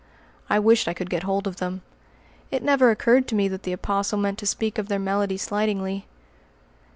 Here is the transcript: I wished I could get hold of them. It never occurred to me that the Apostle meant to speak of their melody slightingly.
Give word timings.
I 0.49 0.57
wished 0.57 0.87
I 0.87 0.95
could 0.95 1.11
get 1.11 1.21
hold 1.21 1.45
of 1.45 1.57
them. 1.57 1.83
It 2.49 2.63
never 2.63 2.89
occurred 2.89 3.27
to 3.27 3.35
me 3.35 3.47
that 3.49 3.61
the 3.61 3.71
Apostle 3.71 4.17
meant 4.17 4.39
to 4.39 4.47
speak 4.47 4.79
of 4.79 4.87
their 4.87 4.97
melody 4.97 5.37
slightingly. 5.37 6.07